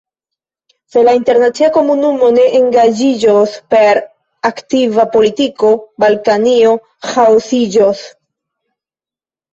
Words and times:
Se 0.93 1.01
la 1.07 1.11
internacia 1.17 1.67
komunumo 1.75 2.29
ne 2.37 2.45
engaĝiĝos 2.59 3.53
per 3.75 4.01
aktiva 4.51 5.05
politiko, 5.17 5.71
Balkanio 6.05 6.73
ĥaosiĝos. 7.11 8.05